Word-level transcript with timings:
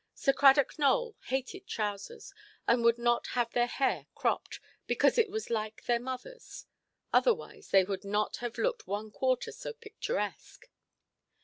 Sir 0.15 0.33
Cradock 0.33 0.79
Nowell 0.79 1.15
hated 1.27 1.67
trousers, 1.67 2.33
and 2.67 2.83
would 2.83 2.97
not 2.97 3.27
have 3.37 3.51
their 3.51 3.67
hair 3.67 4.07
cropped, 4.15 4.59
because 4.87 5.19
it 5.19 5.29
was 5.29 5.51
like 5.51 5.83
their 5.83 5.99
motherʼs; 5.99 6.65
otherwise 7.13 7.69
they 7.69 7.83
would 7.83 8.03
not 8.03 8.37
have 8.37 8.57
looked 8.57 8.87
one 8.87 9.11
quarter 9.11 9.51
so 9.51 9.73
picturesque. 9.73 10.71